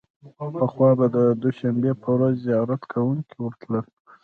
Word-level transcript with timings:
پخوا 0.59 0.89
به 0.99 1.07
د 1.15 1.17
دوشنبې 1.43 1.91
په 2.01 2.09
ورځ 2.15 2.35
زیارت 2.47 2.81
کوونکي 2.91 3.35
ورتلل. 3.41 3.85